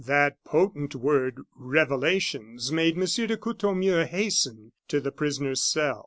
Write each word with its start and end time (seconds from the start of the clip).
That 0.07 0.43
potent 0.43 0.95
word 0.95 1.41
"revelations" 1.55 2.71
made 2.71 2.97
M. 2.97 3.03
de 3.05 3.37
Courtornieu 3.37 4.05
hasten 4.05 4.71
to 4.87 4.99
the 4.99 5.11
prisoner's 5.11 5.63
cell. 5.63 5.99